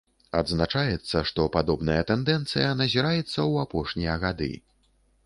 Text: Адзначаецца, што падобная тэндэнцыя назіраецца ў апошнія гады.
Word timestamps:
Адзначаецца, 0.37 1.21
што 1.31 1.43
падобная 1.57 1.99
тэндэнцыя 2.11 2.71
назіраецца 2.81 3.29
ў 3.29 3.53
апошнія 3.65 4.15
гады. 4.25 4.53